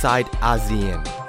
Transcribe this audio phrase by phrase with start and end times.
[0.00, 1.19] side ASEAN.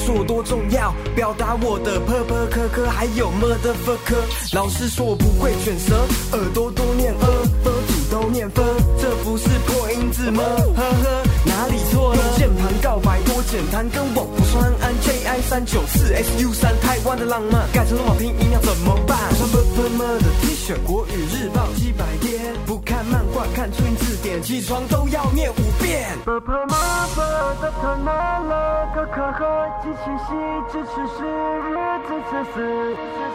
[0.00, 4.54] 说我多重要，表达我的 per per k k，还有 motherfucker。
[4.54, 5.94] 老师说我不会卷舌，
[6.32, 8.62] 耳朵多念 er，嘴都念 fen，
[8.98, 10.42] 这不是破音字吗？
[10.74, 11.29] 呵呵。
[11.60, 12.16] 哪里错了？
[12.16, 19.18] 用键盘告白多简单，跟我不说安 J I 三九四 S U 三，台湾的浪漫，改成罗马拼音要怎么办？
[19.36, 26.08] 穿 b p m 的 T 恤，国语日报几百页，不看漫画看注音字典，起床都要念五遍。
[26.24, 27.20] b p m b
[27.60, 29.44] 的可难了，可可和
[29.84, 30.32] 机器西，
[30.72, 31.28] 支持是
[31.68, 31.76] 日
[32.08, 32.56] 子次次。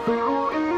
[0.04, 0.75] b u i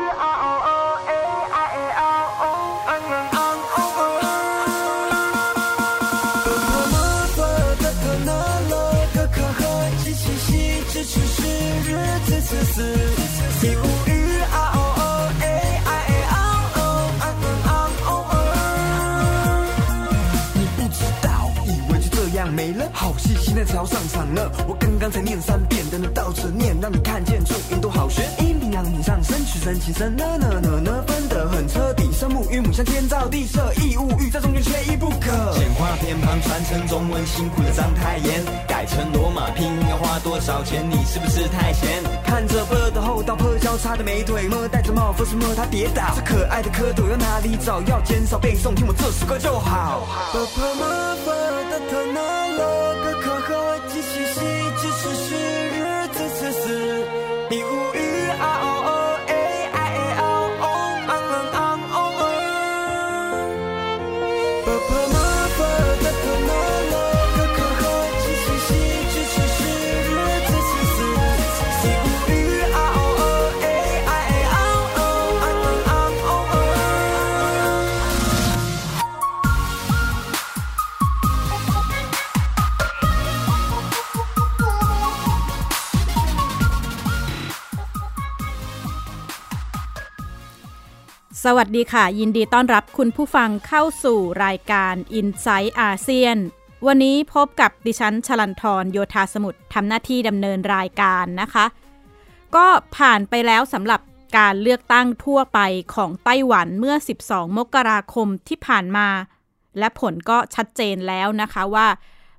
[23.58, 24.52] 在才要上场了。
[24.68, 28.22] 我刚刚才念三遍，等到倒着念，让你看见注音都好学。
[28.86, 32.08] 音上升，取声起声，呢呢呢呢，分得很彻底。
[32.12, 35.30] 生母与母相天造地设，一物欲在中间缺一不可。
[35.56, 40.84] 简化偏旁传承中文，辛苦的张太炎，改成罗马拼音要花多少钱？
[40.88, 42.02] 你是不是太闲？
[42.24, 46.12] 看着 b 的后道坡交叉的美腿，么戴着帽子什么他跌倒？
[46.16, 47.80] 这可爱的蝌蚪要哪里找？
[47.82, 50.02] 要减少背诵，听我这首歌就好。
[91.56, 96.36] วัสดีค่ะ ยินดีต้อนรับคุณผู้ฟังเข้าสู่รายการ i n s i ซต์อาเซียน
[96.86, 101.66] วันนี้พบกับดิฉันชลันทรโยธาสมุทรทำหน้าที่ดำเนินรายการนะคะ
[102.56, 102.66] ก็
[102.96, 104.00] ผ่านไปแล้วสำหรับ
[104.38, 105.60] การเลือกตั้งทั่วไป
[105.94, 109.08] ของไต้หวันเมื่อ 12 มกราคมที่ผ่านมา
[109.78, 111.88] และผลก็ชัดเจนแล้วนะคะว่า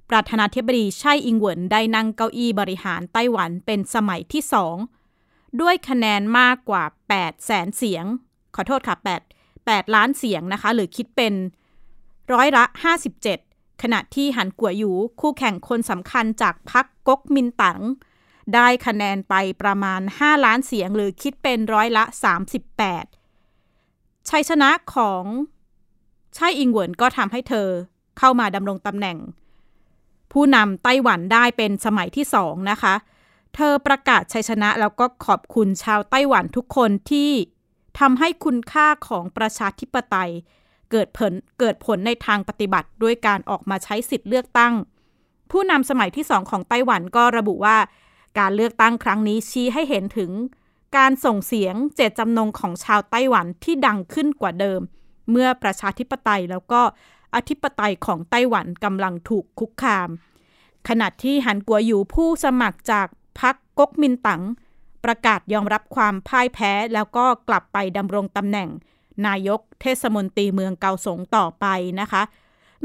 [0.10, 4.76] ประธานาธิบดีไช่อิงเหวินได้นั่งเก้าอี้บริหารไต้หวันเป็นสมัยที่สอง
[5.62, 6.84] ด้วยคะแนนมากกว่า
[7.16, 8.06] 8แสนเสียง
[8.56, 11.34] ขอโทษค่ะ8 8 ล้านเสียงนะคะ หรือคิดเป็น
[12.34, 12.64] ร้อยละ
[13.24, 17.80] 57 ขณะที่หันกัวอยู่คู่แข่งคนสำคัญจากพรรคก๊กมินตั๋ง
[18.54, 22.04] ได้คะแนนไปประมาณ 5 ล้านเสียงหรือคิดเป็นร้อยละ
[23.36, 25.24] 38 ชัยชนะของ
[26.36, 27.68] ไช่อิงเหวินก็ทำให้เธอ
[28.18, 29.18] เข้ามาดำรงตำแหน่ง
[30.32, 32.96] ผู้นำไต้หวันได้เป็นสมัยที่สองนะคะ
[33.56, 37.30] เธอประกาศชัยชนะแล้วก็ขอบคุณชาวไต้หวันทุกคนที่
[38.00, 40.32] ทำให้คุณค่าของประชาธิปไตย
[40.92, 44.74] เกิดผลเกิดผลในทางปฏิบัติ ด้วยการออกมาใช้สิทธิ์เลือกตั้ง
[45.52, 47.78] ผู้นำสมัยที่สองของไต้หวันก็ระบุว่า
[48.40, 50.32] การเลือกตั้งครั้งนี้ชี้ให้เห็นถึง
[50.98, 54.82] การส่งเสียงเจตจำนงของชาวไต้หวันที่ดังขึ้นกว่าเดิม
[55.32, 56.82] เมื่อประชาธิปไตยแล้วก็
[57.36, 60.10] อธิปไตยของไต้หวันกำลังถูกคุกคาม
[60.88, 63.08] ขณะที่หันกัวอยู่ผู้สมัครจาก
[63.42, 64.42] พรรคก๊กมินตั๋ง
[65.06, 68.70] ประกาศยอมรับความพ่ายแพ้แล้วก็กลับไปดำรงตำแหน่ง
[69.28, 71.66] นายกเทศมนตรีเมืองเกาสงต่อไป
[72.02, 72.24] นะคะ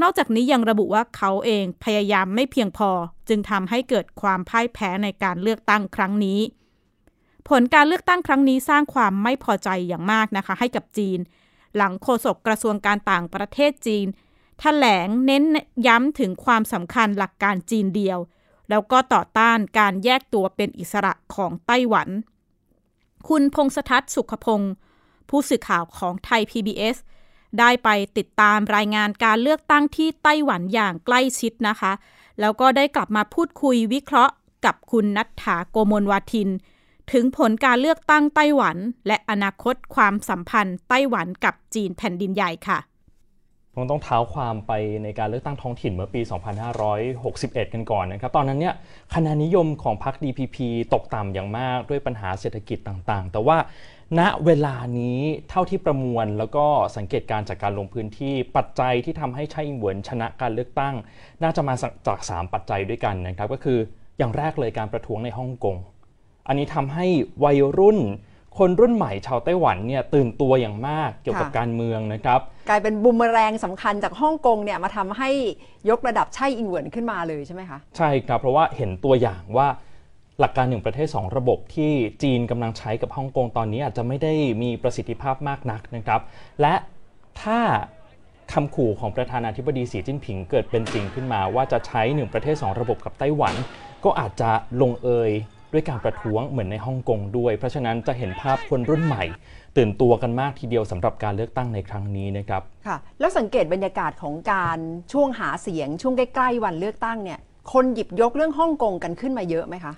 [0.03, 2.91] นอกจากนี้ยังระบุว่าเขาเองพยายามไม่เพียงพอ
[3.29, 6.41] จึงทำให้เกิดความพ่ายแพ้ในการเลือกตั้งครั้งนี้
[7.49, 11.19] ผลการเลือกตั้งครั้งนี้สร้างความไม่พอใจอย่างมากนะคะ ให้กับจีน
[11.77, 14.11] หลังโฆษกกระทรวงการต่างประเทศจีนถ
[14.61, 15.45] แถลงเน้น
[15.87, 18.19] ย้ำถึงความสำคัญหลักการจีนเดียว
[18.69, 22.09] แล้วก็ต่อต้านการแยกตัวเป็นอิสระของไต้หวัน
[23.29, 24.73] คุณพงษทัศน์สุขพงศ์
[25.29, 26.97] ผู้สื่อข่าวของไทย PBS
[27.59, 27.89] ได้ไป
[28.19, 31.93] ติดตามรายงานการเลือกตั้งที่ไต้หวันอย่างใกล้ชิดนะคะ
[32.41, 34.35] แล้วก็ได้กลับมาพูดคุยวิเคราะห์
[34.65, 36.49] กับคุณนัทธาโกมลวาทิน
[37.13, 38.77] ถึงผลการเลือกตั้งไต้หวัน
[39.07, 42.79] และอนาคตความสัมพันธ์ไต้หวันกับจีนแผ่นดินใหญ่ค่ะ
[43.75, 44.73] คงต้องเท้าความไป
[45.03, 46.21] ในการเลือกตั้งท้องถิ่นเมื่อปี
[46.97, 48.75] 2561 กันก่อนนะครับ ตอนนั้นเนี่ย
[49.15, 50.57] คะแนนนิยมของพรรค DPP
[50.95, 53.59] ตกต่ำอย่างมากด้วยปัญหาเศรษฐกิจต่างๆ แต่ว่า
[54.19, 55.19] ณเวลานี้
[55.51, 56.67] เท่าที่ประมวลแล้วก็
[56.97, 60.95] สังเกตการจากการลงพื้นที่ปัจจัยที่ทำให้ไช่อิงเหวินชนะการเลือกตั้ง
[61.43, 61.75] น่าจะมา
[62.07, 63.79] จาก 3 ปัจจัยด้วยกันนะครับ ก็คือ
[64.19, 65.77] อย่างแรกเลยการประท้วงในฮ่องกง
[66.47, 67.07] อันนี้ทำให้
[67.45, 67.99] วัยรุ่น
[68.59, 75.31] คนรุ่นใหม่ชาวไต้หวันเนี่ยตื่นตัวอย่างมากเกี่ยวกับการเมืองนะครับ กลายเป็นบูมแรงสำคัญจากฮ่องกงเนี่ยมาทำให้
[75.91, 79.69] ยกระดับไช่อิงเวินขึ้นมาเลยใช่ไหมคะใช่ครับเพราะว่าเห็นตัวอย่างว่า
[80.41, 84.33] หลักการหนึ่งประเทศ 2 ระบบที่จีนกำลังใช้กับฮ่องกงตอนนี้อาจจะไม่ได้
[84.63, 86.21] มีประสิทธิภาพมากนักนะครับ
[86.61, 86.75] และ
[87.43, 87.61] ถ้า
[88.53, 93.55] คำขู่ของประธานาธิบดีสีจิ้นผิงเกิดเป็นจริงขึ้นมา ว่าจะใช้หนึ่งประเทศ 2 ระบบกับไต้หวัน
[94.05, 94.51] ก็อาจจะ
[94.81, 95.31] ลงเอย
[95.75, 99.25] ด้วยการประท้วงเหมือนในฮ่องกงด้วย เพราะฉะนั้นจะเห็นภาพคนรุ่นใหม่
[99.77, 104.79] ตื่นตัวกันมากทีเดียวสำหรับการเลือกตั้งในครั้งนี้นะครับค่ะแล้วสังเกตบรรยากาศของการ
[105.13, 107.39] ช่วงหาเสียงช่วงใกล้ๆวันเลือกตั้งเนี่ย
[107.73, 109.93] คนหยิบยกเรื่องฮ่องกงกันขึ้นมาเยอะไหมคะ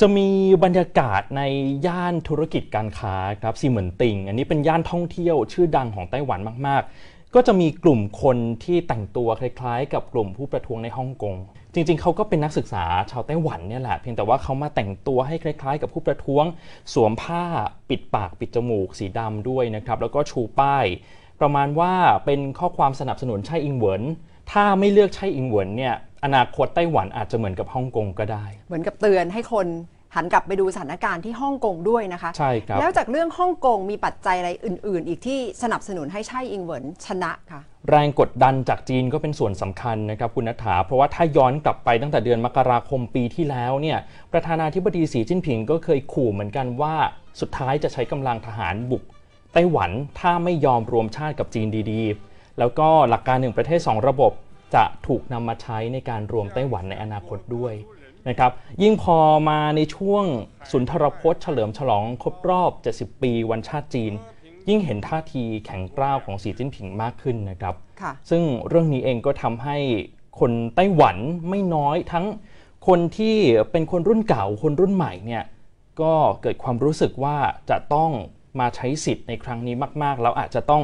[0.00, 0.28] จะมี
[0.64, 1.42] บรรยากาศใน
[1.86, 11.34] ย่านธุรกิจการค้าครับซีเหมือนติง อันนี้เป็นย่านท่องเที่ยวชื่อดังของไต้หวันมาก ๆ ก็จะมีกลุ่มคนที่แต่งตัวคล้ายๆ กับกลุ่มผู้ประท้วงในฮ่องกง
[11.74, 16.44] จริงๆ เขาก็เป็นนักศึกษาชาวไต้หวันเนี่ยแหละ เพียงแต่ว่าเขามาแต่งตัวให้คล้ายๆ กับผู้ประท้วง
[16.94, 17.44] สวมผ้า
[17.90, 20.84] ปิดปากปิดจมูกสีดำด้วยนะครับ แล้วก็ชูป้าย
[21.40, 21.92] ประมาณว่า
[22.24, 24.02] เป็นข้อความสนับสนุนไช่อิงเหวิน
[24.52, 25.94] ถ้าไม่เลือกไช่อิงเหวินเนี่ย
[26.24, 29.66] อนาคตไต้หวันอาจจะเหมือนกับฮ่องกงก็ได้ เหมือนกับเตือนให้คน
[30.16, 37.60] หันกลับไปดูสถานการณ์ที่ฮ่องกงด้วยนะคะใช่ครับแล้วจากเรื่องฮ่องกงมีปัจจัยอะไรอื่น ๆ อีกที่สนับสนุนให้ไช่อิงเหวินชนะคะ
[37.90, 43.98] แรงกดดันจากจีนก็เป็นส่วนสำคัญนะครับคุณนัฐาเพราะว่าถ้าย้อนกลับไปตั้งแต่เดือนมกราคมปีที่แล้วเนี่ย
[44.32, 46.94] ประธานาธิบดีสีจิ้นผิงก็เคยขู่เหมือนกันว่า
[47.40, 49.02] สุดท้ายจะใช้กำลังทหารบุก
[49.52, 49.90] ไต้หวัน
[50.20, 54.32] ถ้าไม่ยอมรวมชาติกับจีนดีๆ แล้วก็หลักการหนึ่งประเทศ 2 ระบบ
[54.74, 57.74] จะถูกนำมาใช้ในการรวมไต้หวันในอนาคตด้วย
[58.28, 58.52] นะครับ
[58.82, 59.18] ยิ่งพอ
[59.48, 60.24] มาในช่วง
[60.70, 64.12] สุนทรพจน์เฉลิมฉลองครบรอบ 70 ปีวันชาติจีน
[64.68, 67.74] ยิ่งเห็นท่าทีแข็งกร้าวของสีจิ้นผิงมากขึ้นนะครับ
[68.30, 69.76] ซึ่งเรื่องนี้เองก็ทำให้
[70.40, 71.16] คนไต้หวัน
[71.48, 72.26] ไม่น้อยทั้ง
[72.86, 73.36] คนที่
[73.72, 75.44] เป็นคนรุ่นเก่าคนรุ่นใหม่เนี่ย
[76.00, 77.36] ก็เกิดความรู้สึกว่า
[77.70, 78.10] จะต้อง
[78.60, 80.82] มาใช้สิทธิ์ในครั้งนี้มาก ๆ แล้วอาจจะต้อง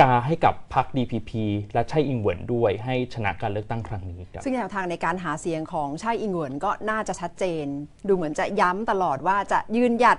[0.00, 1.30] กาให้กับพรรค DPP
[1.74, 7.66] และไช่อิงเหวินด้วยให้ชนะการเลือกตั้งครั้งนี้ซึ่งแนวทางในการหาเสียงของไช่อิงเหวินก็น่าจะชัดเจน
[8.08, 10.18] ดูเหมือนจะย้ำตลอดว่าจะยืนหยัด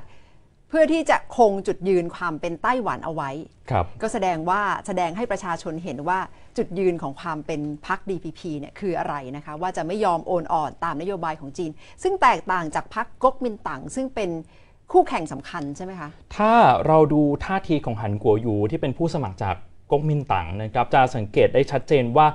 [0.70, 3.32] เพื่อที่จะคงจุดยืนความเป็นไต้หวันเอาไว้
[4.02, 6.20] ก็แสดงว่าแสดงให้ประชาชนเห็นว่า
[6.58, 11.72] จุดยืนของความเป็นพรรค DPP เนี่ยคืออะไรนะคะ ว่าจะไม่ยอมโอนอ่อนตามนโยบายของจีน
[12.04, 14.30] ซึ่งแตกต่างจากพรรคก๊กมินตั๋งซึ่งเป็น
[14.92, 16.54] คู่แข่งสำคัญใช่ไหมคะ ถ้า
[16.88, 19.56] เราดูท่าทีของหันกัวยูที่เป็นผู้สมัครจาก
[19.92, 22.28] ก๊กมินตั๋งนะครับจะสังเกตได้ชัดเจนว่า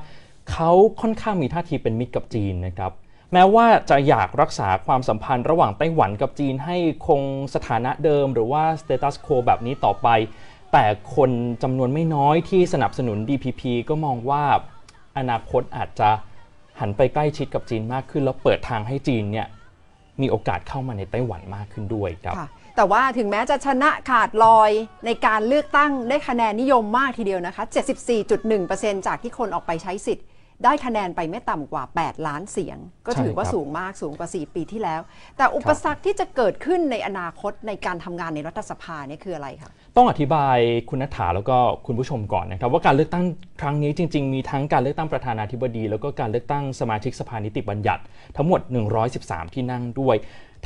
[0.51, 2.93] เขาค่อนข้างมีท่าทีเป็นมิตรกับจีนนะครับ
[3.33, 7.23] แม้ว่าจะอยากรักษาความสัมพันธ์ระหว่างไต้หวันกับจีนให้คง
[7.55, 10.09] สถานะเดิม หรือว่าสเตตัสโคแบบนี้ต่อไป
[10.73, 10.85] แต่
[11.17, 11.31] คน
[11.63, 14.45] จำนวนไม่น้อยที่สนับสนุน DPP ก็มองว่า
[15.19, 16.11] อนาคตอาจจะ
[16.81, 19.47] หันไปใกล้ชิดกับจีนมากขึ้น แล้วเปิดทางให้จีนเนี่ย
[20.23, 22.37] มีโอกาสเข้ามาในไต้หวันมากขึ้นด้วยครับ
[22.77, 24.71] แต่ว่าถึงแม้จะชนะขาดลอย
[25.07, 27.65] ในการเลือกตั้งได้คะแนนนิยมมากทีเดียวนะคะ
[28.35, 30.25] 74.1%จากที่คนออกไปใช้สิทธิ์
[30.65, 35.01] ได้คะแนนไปไม่ต่ำกว่า 8 ล้านเสียง ก็ถือว่าสูงมากสูงกว่า 4 ปีที่แล้ว
[35.37, 40.57] แต่อุปสรรคที่จะเกิดขึ้นในอนาคตในการทำงานในรัฐสภาเนี่ยคืออะไรคะต้องอธิบาย
[40.89, 43.25] คุณนัฐาแล้วก็คุณผู้ชมก่อนนะครับ ว่าการเลือกตั้ง
[43.61, 48.03] ครั้งนี้จริง ๆ มีทั้งการเลือกตั้งประธานาธิบดี แล้วก็การเลือกตั้งสมาชิกสภานิติบัญญัติ
[48.37, 48.61] ทั้งหมด
[49.09, 50.17] 113 ที่นั่งด้วย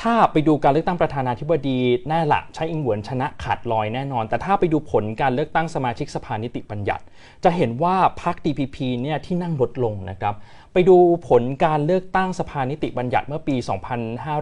[0.03, 1.79] ถ้าไปดูการเลือกตั้งประธานาธิบดี
[2.09, 7.03] แน่ละใช้อิงหวนชนะขาดลอยแน่นอน แต่ถ้าไปดูผลการเลือกตั้งสมาชิกสภานิติบัญญัติ
[7.45, 10.35] จะเห็นว่าพรรค DPP เนี่ยที่นั่งลดลงนะครับ
[10.73, 10.97] ไปดู
[11.29, 13.57] ผลการเลือกตั้งสภานิติบัญญัติเมื่อปี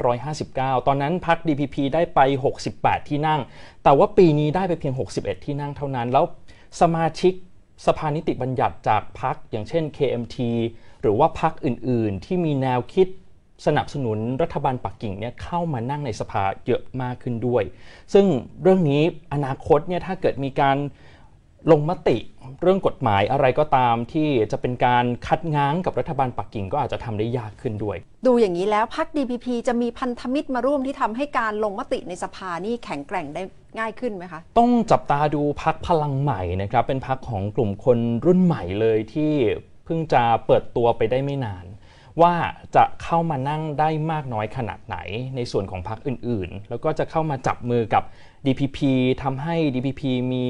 [0.00, 2.20] 2559 ตอนนั้นพรรค DPP ได้ไป
[2.64, 3.40] 68 ที่นั่ง
[3.84, 6.24] แต่ว่าปีนี้ได้ไปเพียง 61 ที่นั่งเท่านั้น แล้ว
[6.80, 7.32] สมาชิก
[7.86, 10.36] สภานิติบัญญัติจากพรรคอย่างเช่น KMT
[11.02, 13.08] หรือว่าพรรคอื่น ๆ ที่มีแนวคิด
[13.66, 17.62] สนับสนุนรัฐบาลปักกิ่งเนี่ยเข้ามานั่งในสภาเยอะมากขึ้นด้วย
[18.14, 18.26] ซึ่ง
[18.62, 19.02] เรื่องนี้
[19.34, 20.76] อนาคตเนี่ยถ้าเกิดมีการ
[21.72, 22.16] ลงมติ
[22.62, 33.42] เรื่องกฎหมายอะไรก็ตามที่จะเป็นการคัดง้างกับรัฐบาลปักกิ่งก็อาจจะทำได้ยากขึ้นด้วย ดูอย่างนี้แล้วพรรค DPP จะมีพันธมิตรมาร่วมที่ทำให้การลงมติในสภานี่แข็งแกร่งได้
[33.78, 39.32] ง่ายขึ้นไหมคะ ต้องจับตาดูพักพลังใหม่นะครับ เป็นพักของกลุ่มคนรุ่นใหม่เลยที่
[39.84, 41.64] เพิ่งจะเปิดตัวไปได้ไม่นาน
[42.22, 42.34] ว่า
[42.76, 44.96] จะเข้ามานั่งได้มากน้อยขนาดไหน
[45.36, 48.02] ในส่วนของพรรคอื่นๆ แล้วก็จะเข้ามาจับมือกับ
[48.46, 48.78] DPP
[49.22, 50.02] ทำให้ DPP
[50.32, 50.46] มี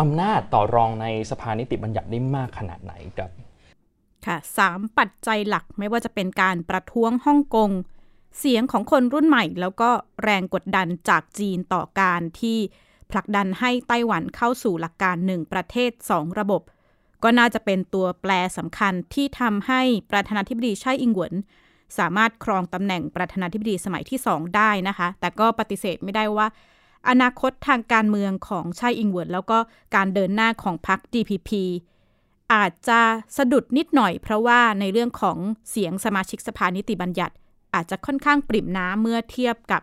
[0.00, 3.30] อำนาจต่อรองในสภานิติบัญญัติได้มากขนาดไหนครับ
[4.26, 7.70] ค่ะสามปัจจัยหลักไม่ว่าจะเป็นการประท้วงฮ่องกง
[8.38, 9.90] เสียงของคนรุ่นใหม่ แล้วก็
[10.22, 12.58] แรงกดดันจากจีนต่อการที่
[13.10, 16.62] ผลักดันให้ไต้หวันเข้าสู่หลักการหนึ่งประเทศสองระบบ
[17.22, 21.32] ก็น่าจะเป็นตัวแปรสำคัญที่ทำให้ประธานาธิบดีไช่อิงหวน
[21.98, 26.46] สามารถครองตำแหน่งประธานาธิบดีสมัยที่สองได้นะคะ แต่ก็ปฏิเสธไม่ได้ว่า
[27.08, 29.58] อนาคตทางการเมืองของไช่อิงเหวินแล้วก็
[29.96, 31.50] การเดินหน้าของพรรค DPP
[32.52, 33.00] อาจจะ
[33.36, 35.38] สะดุดนิดหน่อย เพราะว่าในเรื่องของ
[35.70, 37.34] เสียงสมาชิกสภานิติบัญญัติ
[37.74, 39.82] อาจจะค่อนข้างปริ่มน้ำเมื่อเทียบกับ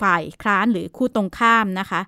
[0.00, 2.00] ฝ่ายคร้านหรือคู่ตรงข้ามนะคะ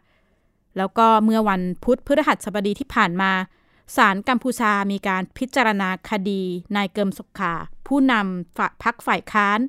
[0.77, 3.33] แล้วก็เมื่อวันพุธพฤหัสบดีที่ผ่านมา
[3.97, 6.43] ศาลกัมพูชามีการพิจารณาคดี
[6.77, 7.55] นายเกิมสุขา
[7.87, 9.61] ผู้นำฝักพักฝ่ายค้าน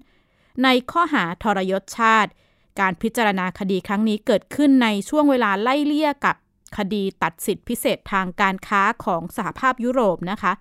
[0.63, 2.31] ในข้อหาทรยศชาติ
[2.79, 6.35] การพิจารณาคดีครั้งนี้เกิดขึ้นในช่วงเวลาไล่เลี่ยกับ
[6.77, 10.53] คดีตัดสิทธิพิเศษทางการค้าของสหภาพยุโรปนะคะ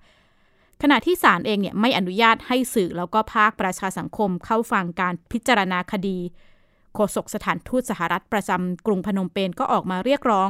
[0.81, 6.17] ขณะที่ศาลเองเนี่ยไม่อนุญาตให้สื่อแล้วก็ภาคประชาสังคมเข้าฟังการพิจารณาคดี
[6.93, 10.49] โฆษกสถานทูตสหรัฐประจำกรุงพนมเปญก็ออกมาเรียกร้อง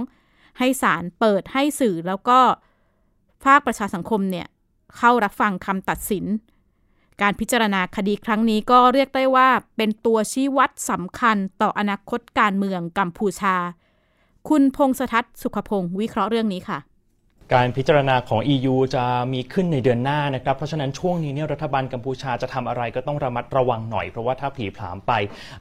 [0.59, 2.39] ให้ศาลเปิดให้สื่อแล้วก็
[3.45, 4.47] ภาคประชาสังคมเนี่ย
[4.97, 6.25] เข้ารับฟังคำตัดสิน
[7.21, 13.55] การพิจารณาคดีครั้งนี้ก็เรียกได้ว่าเป็นตัวชี้วัดสำคัญต่ออนาคตการเมืองกัมพูชา
[14.49, 16.79] คุณพงษทัศน์สุขพงศ์วิเคราะห์เรื่องนี้ค่ะ
[17.57, 19.03] การพิจารณาของ EU จะ
[19.33, 25.11] มีขึ้นในเดือนหน้านะครับ เพราะฉะนั้นช่วงนี้เนี่ยรัฐบาลกัมพูชาจะทำอะไรก็ต้องระมัดระวังหน่อย เพราะว่าถ้าผีผลามไป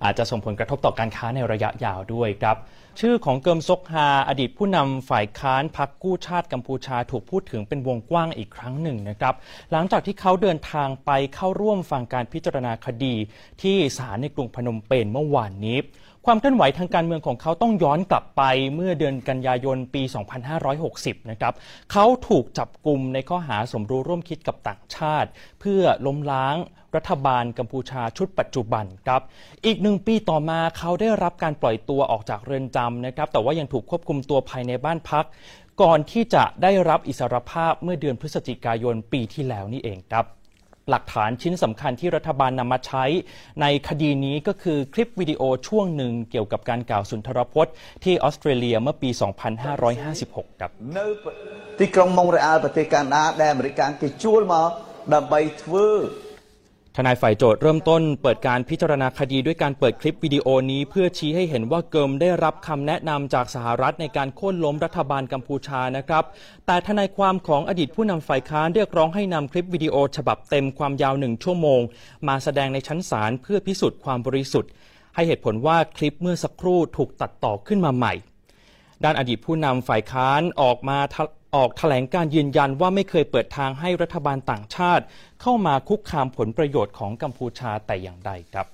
[0.04, 2.56] อาจจะส่งผลกระทบต่อการค้าในระยะยาวด้วยครับ
[3.00, 9.34] ชื่อของเกิมซกฮาอดีตผู้นำฝ่ายค้านพรรคกู้ชาติกัมพูชาถูกพูดถึงเป็นวงกว้างอีกครั้งหนึ่งนะครับ
[9.72, 13.14] หลังจากที่เขาเดินทางไปเข้าร่วมฟังการพิจารณาคดี
[13.62, 15.78] ที่ศาลในกรุงพนมเปญเมื่อวานนี้
[16.26, 18.42] ความเคลื่อนไหวทางการเมืองของเขาต้องย้อนกลับไป
[18.74, 20.02] เมื่อเดือนกันยายนปี
[20.66, 21.54] 2560 นะครับ
[21.92, 25.28] เขาถูกจับกลุ่มในข้อหาสมรู้ร่วมคิดกับต่างชาติ
[25.60, 26.56] เพื่อล้มล้าง
[26.96, 29.20] รัฐบาลกัมพูชาชุดปัจจุบันครับ
[29.66, 35.24] อีกหนึ่งปีต่อมาเขาได้รับการปล่อยตัวออกจากเรือนจำนะครับแต่ว่ายังถูกควบคุมตัวภายในบ้านพัก
[35.82, 40.26] ก่อนที่จะได้รับอิสรภาพเมื่อเดือนพฤศจิกายนปีที่แล้วนี่เองครับ
[40.90, 43.04] หลักฐานชิ้นสำคัญที่รัฐบาลนำมาใช้
[43.60, 49.10] ในคดีนี้ก็คือคลิปวิดีโอช่วงหนึ่งเกี่ยวกับการกล่าวสุนทรพจน์ ที่ออสเตรเลียเมื่อปี
[49.84, 50.70] 2556 ครับ
[51.78, 53.02] ที่กรงมองเรอัลประเทศแา
[53.40, 54.62] ดาอเมริกันกิจจุวมา
[55.12, 55.86] ดับใบทเวอ
[56.96, 66.24] ทนายฝ่ายโจทย์เริ่มต้นเปิดการพิจารณาคดีด้วยการเปิดคลิปวิดีโอนี้เพื่อชี้ให้เห็นว่าเกิมได้รับคำแนะนำจากสหรัฐในการโค่นล้มรัฐบาลกัมพูชานะครับ
[66.66, 71.80] แต่ทนายความของอดีตผู้นำฝ่ายค้านเรียกร้องให้นำคลิปวิดีโอฉบับเต็มความยาวหนึ่งชั่วโมง
[72.28, 74.70] มาแสดงในชั้นศาลเพื่อพิสูจน์ความบริสุทธิ์
[75.14, 78.14] ให้เหตุผลว่าคลิปเมื่อสักครู่ถูกตัดต่อขึ้นมาใหม่
[79.04, 80.98] ด้านอดีตผู้นำฝ่ายค้านออกมา
[81.56, 85.04] ออกแถลงการยืนยันว่าไม่เคยเปิดทางให้รัฐบาลต่างชาติ
[85.42, 88.66] เข้ามาคุกคามผลประโยชน์ของกัมพูชาแต่อย่างใดครับ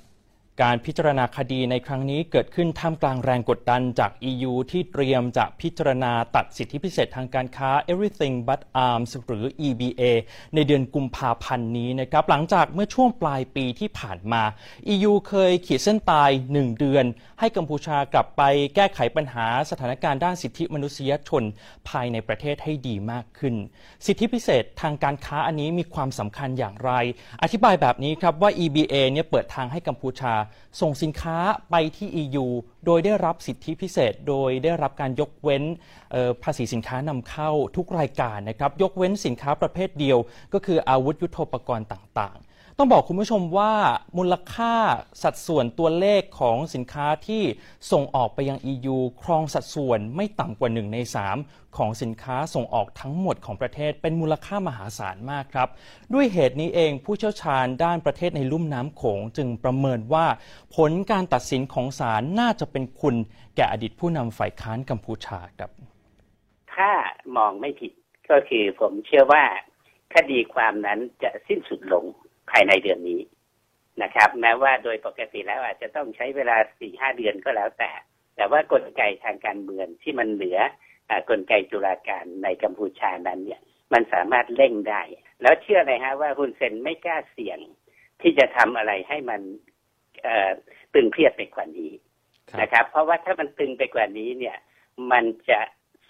[0.62, 10.02] การพิจารณาคดีในครั้งนี้เกิดขึ้นท่ามกลางแรงกดดันจาก EU ที่เตรียมจะพิจารณาตัดสิทธิพิเศษทางการค้า Everything but Arms หรือ EBA
[10.54, 14.42] ในเดือนกุมภาพันธ์นี้นะครับหลังจากเมื่อช่วงปลายปีที่ผ่านมา
[14.94, 17.04] EU เคยขีดเส้นตาย 1 เดือน
[17.40, 18.42] ให้กัมพูชากลับไป
[18.74, 21.42] แก้ไขปัญหาสถานการณ์ด้านสิทธิมนุษยชน
[21.88, 23.54] ภายในประเทศให้ดีมากขึ้น
[24.06, 26.90] สิทธิพิเศษทางการค้าอันนี้มีความสำคัญอย่างไร
[27.42, 30.34] อธิบายแบบนี้ครับว่า EBA เนี่ยเปิดทางให้กัมพูชา
[30.80, 31.36] ส่งสินค้า
[31.70, 32.46] ไปที่ EU
[32.86, 35.62] โดยได้รับสิทธิพิเศษ โดยได้รับการยกเว้น
[36.42, 40.18] ภาษีสินค้านำเข้าทุกรายการนะครับ ยกเว้นสินค้าประเภทเดียว
[40.52, 42.38] ก็คืออาวุธยุโทโธปกรณ์ต่าง
[42.78, 43.74] ต้องบอกคุณผู้ชมว่า
[44.18, 44.74] มูลค่า
[45.22, 47.42] สัดส่วนตัวเลขของสินค้าที่
[47.92, 50.98] ส่งออกไปยัง EU ครองสัดส่วนไม่ต่ำกว่า 1 ใน
[51.36, 55.68] 3 ของสินค้าส่งออกทั้งหมดของประเทศ เป็นมูลค่ามหาศาลมากครับ
[56.14, 60.26] ด้วยเหตุนี้เองผู้เชี่ยวชาญด้านประเทศในลุ่มน้ำโขงจึงประเมินว่า
[60.76, 63.14] ผลการตัดสินของศาลน่าจะเป็นคุณ
[63.56, 65.70] แก่อดีตผู้นำฝ่ายค้านกัมพูชาครับ
[66.74, 66.90] ถ้า
[67.36, 67.92] มองไม่ผิด
[68.30, 69.44] ก็คือผมเชื่อว่า
[70.14, 73.20] คดีความนั้นจะสิ้นสุดลงายในเดือนนี้
[74.02, 77.92] นะครับ แม้ว่าโดยปกติแล้วอาจจะต้องใช้เวลาสี่ห้าเดือนก็แล้วแต่
[78.36, 80.58] แต่ว่ากลไกทางการเมืองที่มันเหลือ
[81.30, 83.60] กลไกจุฬาการในกัมพูชานั้นเนี่ย
[83.92, 85.02] มันสามารถเร่งได้
[85.42, 87.58] แล้วเชื่อเลยฮะว่าฮุนเซนไม่กล้าเสี่ยง
[88.20, 89.40] ที่จะทำอะไรให้มัน
[90.94, 91.92] ตึงเครียดไปกว่านี้
[92.60, 94.56] นะครับ เพราะว่าถ้ามันตึงไปกว่านี้เนี่ย
[95.12, 95.60] มันจะ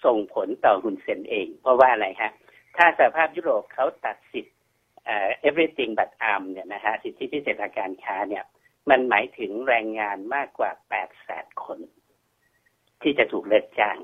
[0.05, 2.31] ส่งผลต่อฮุนเซนเอง เพราะว่าอะไรฮะ
[2.77, 4.55] ถ้าสหภาพยุโรปเขาตัดสิทธิ์
[5.47, 8.43] everything but arm เนี่ยนะฮะสิทธิพิเศษทางการค้าเนี่ย
[8.89, 11.79] มันหมายถึงแรงงานมากกว่าแปดแสนคน
[13.01, 13.97] ที่จะถูกเลิกจ้าง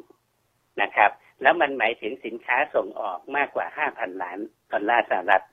[0.81, 4.39] นะครับ แล้วมันหมายถึงสินค้าส่งออกมากกว่าห้าพันล้าน
[4.72, 5.43] ดอลลาร์สหรัฐ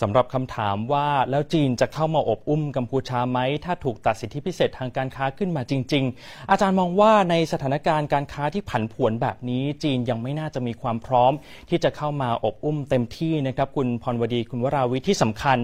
[0.00, 11.32] สำหรับคำถามว่าแล้วจีนจะเข้ามาอบอุ้มกัมพูชาไหม ถ้าถูกตัดสิทธิพิเศษทางการค้าขึ้นมาจริง ๆ อาจารย์มองว่าในสถานการณ์การค้าที่ผันผวนแบบนี้ จีนยังไม่น่าจะมีความพร้อม
[11.68, 15.58] ที่จะเข้ามาอบอุ้มเต็มที่นะครับคุณพรวดีคุณวราวิทที่สำคัญ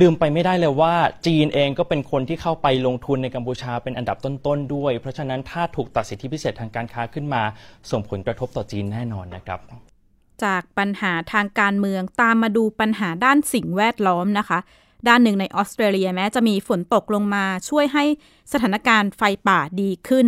[0.00, 0.94] ลืมไปไม่ได้เลยว่า
[1.26, 7.42] จีนเองก็เป็นคนที่เข้าไปลงทุนในกัมพูชาเป็นอันดับต้นๆด้วย เพราะฉะนั้นถ้าถูกตัดสิทธิพิเศษทางการค้าขึ้นมา
[7.90, 9.60] ส่งผลกระทบต่อจีนแน่นอนนะครับ
[10.44, 14.58] จากปัญหาทางการเมืองตามมาดูปัญหาด้านสิ่งแวดล้อมนะคะ
[15.08, 18.04] ด้านหนึ่งในออสเตรเลียแม้จะมีฝนตกลงมาช่วยให้
[18.52, 20.26] สถานการณ์ไฟป่าดีขึ้น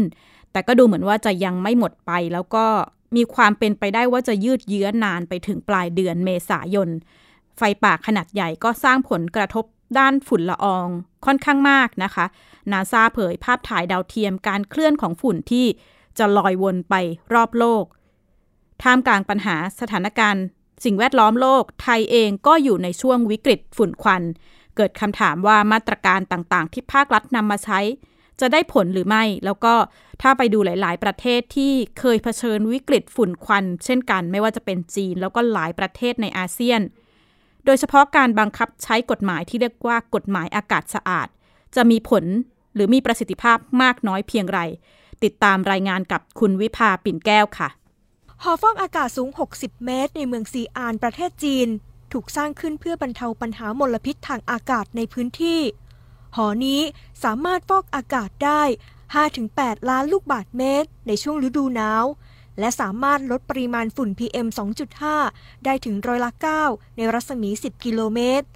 [0.52, 2.66] แต่ก็ดูเหมือนว่าจะยังไม่หมดไป แล้วก็
[3.16, 6.88] มีความเป็นไปได้ว่าจะยืดเยื้อนานไปถึงปลายเดือนเมษายน
[7.58, 9.64] ไฟป่าขนาดใหญ่ก็สร้างผลกระทบ
[9.98, 10.88] ด้านฝุ่นละออง
[11.26, 12.26] ค่อนข้างมากนะคะ
[12.72, 15.66] นาซาเผยภาพถ่ายดาวเทียมการเคลื่อนของฝุ่นที่
[16.18, 16.94] จะลอยวนไป
[17.34, 17.84] รอบโลก
[18.82, 20.44] ท่ามกลางปัญหาสถานการณ์
[20.84, 24.22] สิ่งแวดล้อมโลก ไทยเองก็อยู่ในช่วงวิกฤตฝุ่นควัน
[24.76, 27.80] เกิดคำถามว่ามาตรการต่างๆ ที่ภาครัฐนำมาใช้
[28.40, 29.74] จะได้ผลหรือไม่ แล้วก็
[30.22, 36.80] ถ้าไปดูหลาย ๆ ประเทศที่เคยเผชิญวิกฤตฝุ่นควัน เช่นกันไม่ว่าจะเป็นจีนแล้วก็หลายประเทศในอาเซียน
[37.64, 41.28] โดยเฉพาะการบังคับใช้กฎหมายที่เรียกว่ากฎหมายอากาศสะอาด
[41.76, 42.24] จะมีผล
[42.74, 44.60] หรือมีประสิทธิภาพมากน้อยเพียงไร
[45.24, 47.68] ติดตามรายงานกับคุณวิภาปิ่นแก้วค่ะ
[48.44, 51.68] หอฟอกอากาศสูง 60 เมตร ในเมืองซีอานประเทศจีน
[52.12, 55.60] ถูกสร้างขึ้นเพื่อบรรเทาปัญหามลพิษทางอากาศในพื้นที่
[56.36, 56.80] หอนี้
[57.24, 58.62] สามารถฟอกอากาศได้
[59.26, 62.04] 5-8 ล้านลูกบาศก์เมตร ในช่วงฤดูหนาว
[62.58, 64.46] และสามารถลดปริมาณฝุ่น PM
[65.06, 66.30] 2.5 ได้ถึงร้อยละ
[66.64, 68.46] 9 ในรัศมี 10 กิโลเมตร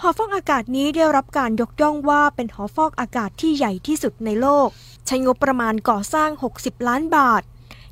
[0.00, 4.68] หอฟอกอากาศนี้ได้รับการยกย่องว่าเป็นหอฟอกอากาศที่ใหญ่ที่สุดในโลก
[5.06, 7.44] ใช้งบประมาณก่อสร้าง 60 ล้านบาท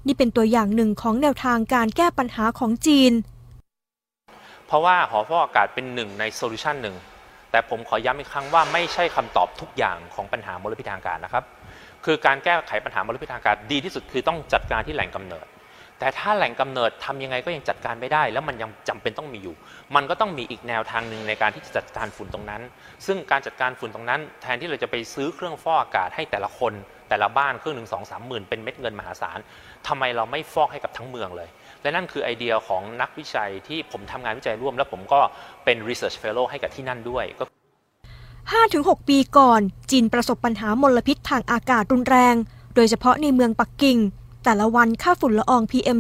[0.07, 3.13] นี่เป็นตัวอย่างหนึ่งของแนวทางการแก้ปัญหาของจีน
[4.67, 6.97] เพราะว่าหอฟอกอากาศเป็นหนึ่งในโซลูชันหนึ่ง
[7.51, 11.45] แต่ผมขอย้ำอีกครั้งว่าไม่ใช่คำตอบทุกอย่างของปัญหามลพิษทางอากาศนะครับ
[12.05, 15.47] คือการแก้ไขปัญหามลพิษทางอากาศดีที่สุดคือต้องจัดการที่แหล่งกำเนิด
[15.99, 19.55] แต่ถ้าแหล่งกำเนิดทำยังไงก็ยังจัดการไม่ได้ แล้วมันยังจำเป็นต้องมีอยู่
[19.95, 22.63] มันก็ต้องมีอีกแนวทางหนึ่งในการที่จะจัดการฝุ่นตรงนั้น
[23.07, 26.73] ซึ่งการจัดการฝุ่นตรงนั้น แทนที่เราจะไปซื้อเครื่องฟอกอากาศให้แต่ละคน
[27.09, 29.39] แต่ละบ้านเครื่องหนึ่งสองสามหมื่นเป็นเม็ดเงินมหาศาล
[29.87, 31.49] ทำไมเราไม่ฟอกให้กับทั้งเมืองเลย
[31.83, 35.21] และนั่นคือไอเดียของนักวิจัยที่ผมทำงานวิจัยร่วม แล้วผมก็
[35.65, 37.45] เป็น research fellow ให้กับที่นั่นด้วยก็
[38.47, 42.35] 5-6 ปีก่อน จีนประสบปัญหามลพิษทางอากาศรุนแรง
[42.75, 43.99] โดยเฉพาะในเมืองปักกิ่ง
[44.45, 45.99] แต่ละวันค่าฝุ่นละออง PM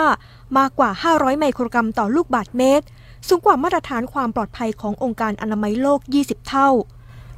[0.00, 2.86] 2.5 มากกว่า 500 ไมโครกรัมต่อลูกบาศก์เมตร
[3.28, 6.68] สูงกว่ามาตรฐานความปลอดภัยขององค์การอนามัยโลก 20 เท่า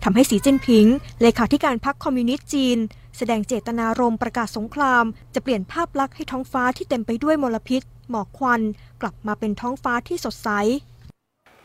[0.04, 0.86] ทำให้สีจิ้นผิง
[1.22, 2.78] เลขาธิการพรรคคอมมิวนิสต์จีน
[3.18, 8.60] แสดงเจตนารมณ์ประกาศสงคราม จะเปลี่ยนภาพลักษณ์ให้ท้องฟ้าที่เต็มไปด้วยมลพิษ หมอกควัน
[9.02, 10.48] กลับมาเป็นท้องฟ้าที่สดใส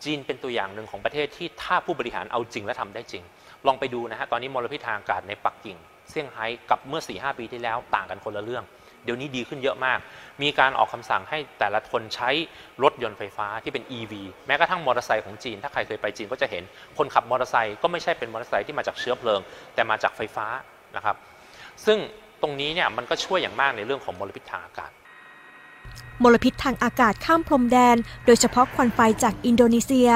[0.04, 3.24] จีนเป็นตัวอย่างหนึ่งของประเทศที่ถ้าผู้บริหารเอาจริงและทำได้จริง
[3.68, 5.78] ลองไปดูนะฮะตอนนี้มลพิษทางอากาศในปักกิ่ง
[6.10, 8.64] เซี่ยงไฮ้กับเมื่อ4หปีที่แล้วต่างกันคนละเรื่อง
[9.04, 10.00] เดี๋ยวนี้ดีขึ้นเยอะมาก
[10.42, 12.30] มีการออกคำสั่งให้แต่ละคนใช้
[12.84, 14.14] รถยนต์ไฟฟ้าที่เป็น EV
[14.48, 16.64] แม้กระทั่งมอเตอร์ไซค์ของจีน ถ้าใครเคยไปจีนก็จะเห็น
[16.98, 19.40] คนขับมอเตอร์ไซค์ก็ไม่ใช่เป็นมอเตอร์ไซค์ที่มาจากเชื้อเพลิง
[19.76, 20.48] แต่มาจากไฟฟ้า
[20.96, 21.16] นะครับ
[21.86, 21.98] ซึ่ง
[22.42, 24.92] ตรงนี้เนี่ยมันก็ช่วยอย่างมากในเรื่องของมลพิษทางอากาศ
[26.24, 30.10] มลพิษทางอากาศข้ามพรมแดน โดยเฉพาะควันไฟจากอินโดนีเซีย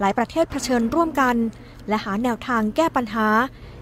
[0.00, 1.36] หลายประเทศเผชิญร่วมกัน
[1.88, 3.26] และหาแนวทางแก้ปัญหา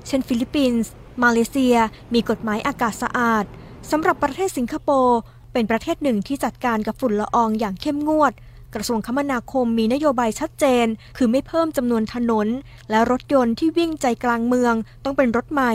[0.06, 0.90] เช่น ฟิลิปปินส์
[1.22, 1.76] มาเลเซีย
[2.14, 3.44] มีกฎหมายอากาศสะอาด
[3.90, 5.18] สำหรับประเทศสิงคโปร์
[5.52, 8.32] เป็นประเทศหนึ่งที่จัดการกับฝุ่นละอองอย่างเข้มงวด
[8.74, 12.46] กระทรวงคมนาคมมีนโยบายชัดเจน คือไม่เพิ่มจำนวนถนน
[12.90, 15.72] และรถยนต์ที่วิ่งใจกลางเมืองต้องเป็นรถใหม่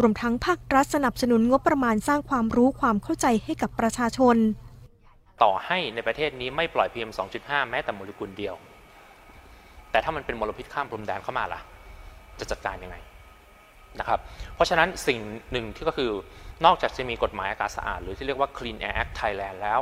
[0.00, 4.36] รวมทั้งภาครัฐสนับสนุนงบประมาณสร้างความรู้ความเข้าใจให้กับประชาชน
[5.42, 7.10] ต่อให้ในประเทศนี้ไม่ปล่อย PM
[7.40, 8.54] 2.5 แม้แต่โมเลกุลเดียว
[9.90, 11.60] แต่ถ้ามันเป็นมลพิษข้ามพรมแดนเข้ามาล่ะ
[12.40, 12.96] จะจัดการยังไง
[14.00, 14.20] นะครับ
[14.54, 15.18] เพราะฉะนั้นสิ่ง
[15.52, 16.10] หนึ่งที่ก็คือ
[16.64, 19.80] นอกจากจะมีกฎหมายอากาศสะอาด หรือที่เรียกว่า Clean Air Act Thailand แล้ว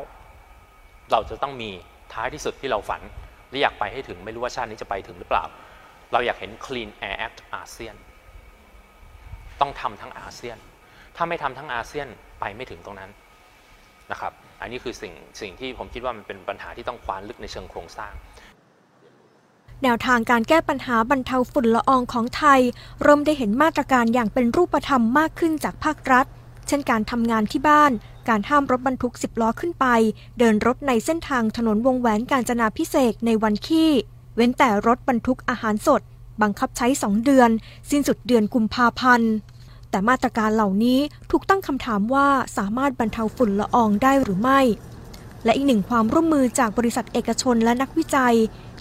[1.10, 1.70] เราจะต้องมี
[2.12, 3.02] ท้ายที่สุดที่เราฝัน
[3.50, 5.44] และอยากไปให้ถึงไม่รู้ว่าชาตินี้จะไปถึงหรือเปล่า
[6.12, 7.94] เราอยากเห็น Clean Air Act อาเซียน
[9.60, 10.58] ต้องทำทั้งอาเซียน
[11.16, 12.08] ถ้าไม่ทำทั้งอาเซียน
[12.40, 13.10] ไปไม่ถึงตรงนั้น
[14.10, 18.12] นะครับ อันนี้คือสิ่งสิ่งที่ผมคิดว่ามันเป็นปัญหาที่ต้องคว้านลึกในเชิงโครงสร้าง
[19.82, 22.60] แนวทางการแก้ปัญหาบรรเทาฝุ่นละอองของไทย
[23.02, 26.26] เริ่มได้เห็นมาตรการอย่างเป็นรูปธรรมมากขึ้นจากภาครัฐ
[26.66, 27.92] เช่นการทำงานที่บ้าน
[28.28, 29.86] การห้ามรถบรรทุก 10 ล้อขึ้นไป
[30.38, 33.90] เดินรถในเส้นทางถนนวงแหวนกาญจนาพิเศษในวันขี้
[34.36, 36.02] เว้นแต่รถบรรทุกอาหารสด
[36.42, 37.50] บังคับใช้ 2 เดือน
[37.90, 39.32] สิ้นสุดเดือนกุมภาพันธ์
[39.90, 42.26] แต่มาตรการเหล่านี้ถูกตั้งคำถามว่า
[42.58, 44.60] สามารถบรรเทาฝุ่นละอองได้หรือไม่
[45.44, 48.34] และอีกหนึ่งความร่วมมือจากบริษัทเอกชนและนักวิจัย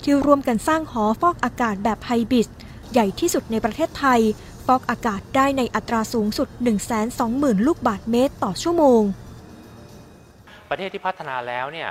[0.03, 2.47] ที่ร่วมกันสร้างหอฟอกอากาศแบบไฮบริด
[2.91, 4.21] ใหญ่ที่สุดในประเทศไทย
[4.65, 6.47] ฟอกอากาศได้ในอัตราสูงสุด
[7.07, 9.01] 120,000 ลูกบาศก์เมตรต่อชั่วโมง
[10.69, 11.89] ประเทศที่พัฒนาแล้วเนี่ย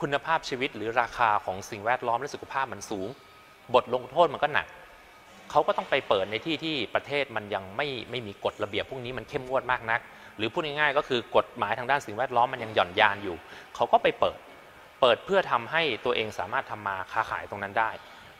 [0.00, 3.08] คุณภาพชีวิตหรือราคาของสิ่งแวดล้อมและสุขภาพมันสูง
[3.74, 4.66] บทลงโทษมันก็หนัก
[5.50, 10.00] เขาก็ต้องไปเปิดในที่ที่ประเทศมันยังไม่ไม่มีกฎระเบียบพวกนี้มันเข้มงวดมากนัก
[10.36, 13.36] หรือพูดง่ายๆก็คือกฎหมายทางด้านสิ่งแวดล้อมมันยังหย่อนยานอยู่
[13.76, 14.38] เขาก็ไปเปิด
[15.00, 17.90] เปิดเพื่อทำให้ตัวเองสามารถทำมาค้าขายตรงนั้นได้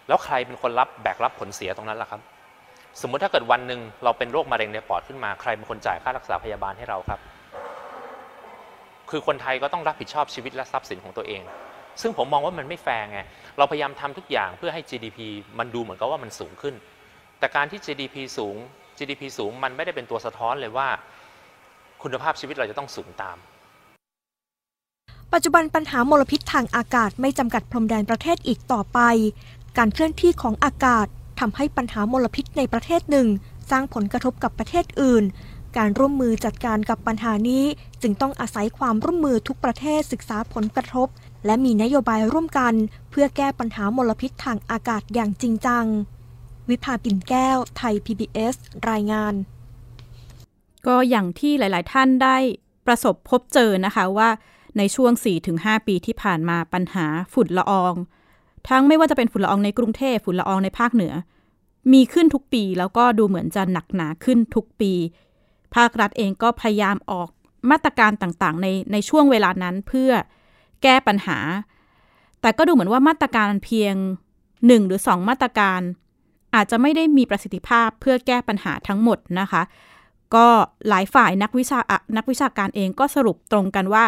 [0.09, 2.21] แล้วใครเป็นคนรับแบกรับผลเสียตรงนั้นล่ะครับ
[3.01, 7.21] สมมุติถ้าเกิดวันหนึ่งเราเป็นโรคมะเร็งในปอดขึ้นมาใครเป็นคนจ่ายค่ารักษาพยาบาลให้เราครับ
[9.11, 11.43] คือคนไทยก็ต้องรับผิดชอบชีวิตและทรัพย์สินของตัวเอง
[12.03, 13.21] ซึ่งผมมองว่ามันไม่แฟร์ไง
[13.59, 15.19] เราพยายามทำทุกอย่างเพื่อให้ GDP
[15.59, 16.75] มันดูเหมือนกับว่ามันสูงขึ้น
[17.41, 18.57] แต่การที่ GDP สูง
[18.99, 20.89] GDP สูงมันไม่ได้เป็นตัวสะท้อนเลยว่า
[22.03, 23.37] คุณภาพชีวิตเราจะต้องสูงตาม
[25.33, 28.99] ปัจจุบันปัญหามลพิษทางอากาศไม่จำกัดพรมแดนประเทศอีกต่อไป
[29.79, 31.07] การเคลื่อนที่ของอากาศ
[31.41, 33.29] ทำให้ปัญหามลพิษในประเทศหนึ่ง
[33.71, 35.25] สร้างผลกระทบกับประเทศอื่น
[35.77, 37.65] การร่วมมือจัดการกับปัญหานี้
[38.03, 41.09] จึงต้องอาศัยความร่วมมือทุกประเทศศึกษาผลกระทบ
[41.47, 42.75] และมีนโยบายร่วมกัน
[43.11, 45.85] เพื่อแก้ปัญหามลพิษทางอากาศอย่างจริงจัง
[46.71, 48.55] วิภาปิ่นแก้ว ไทย PBS
[48.91, 49.35] รายงาน
[50.87, 52.37] ก็อย่างที่หลาย ๆ ท่านได้
[52.87, 54.29] ประสบพบเจอนะคะว่า
[54.79, 55.13] ในช่วง
[55.51, 57.95] 4-5 ปีที่ผ่านมาปัญหาฝุ่นละออง
[58.69, 61.15] ทั้งไม่ว่าจะเป็นฝุ่นละอองในกรุงเทพฝุ่นละอองในภาคเหนือ
[61.93, 64.93] มีขึ้นทุกปีแล้วก็ดูเหมือนจะหนักหนาขึ้นทุกปี
[65.75, 67.29] ภาครัฐเองก็พยายามออก
[67.71, 70.11] มาตรการต่างๆ ในในช่วงเวลานั้นเพื่อ
[70.83, 71.39] แก้ปัญหา
[72.41, 73.95] แต่ก็ดูเหมือนว่ามาตรการเพียง
[74.43, 75.81] 1 หรือ 2 มาตรการ
[76.55, 79.63] อาจจะไม่ได้มีประสิทธิภาพเพื่อแก้ปัญหาทั้งหมดนะคะ
[80.35, 80.49] ก็
[80.89, 81.81] หลายฝ่ายนักวิชา
[82.17, 84.05] นักวิชาการเองก็สรุปตรงกันว่า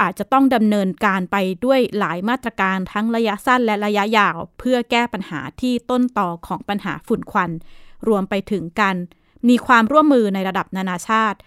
[0.00, 7.50] อาจจะต้องดำเนินการไปด้วยหลายมาตรการทั้งระยะสั้นและระยะยาว เพื่อแก้ปัญหาที่ต้นต่อของปัญหาฝุ่นควัน
[8.08, 8.96] รวมไปถึงการ
[9.48, 11.38] มีความร่วมมือในระดับนานาชาติ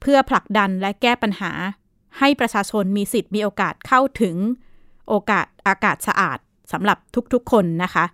[0.00, 1.52] เพื่อผลักดันและแก้ปัญหา
[2.18, 4.36] ให้ประชาชนมีสิทธิ์มีโอกาสเข้าถึง
[5.08, 6.38] โอกาสอากาศสะอาด
[6.72, 6.98] สำหรับ
[7.32, 8.04] ทุกๆคนนะคะ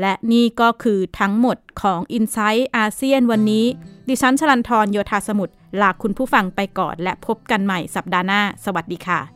[0.00, 3.64] และนี่ก็คือทั้งหมดของ i n s i ซต์อาเซียนวันนี้
[4.08, 9.35] ดิฉันชลันทรโยธาสมุทรลาคุณผู้ฟังไปก่อน และพบกันใหม่สัปดาห์หน้า สวัสดีค่ะ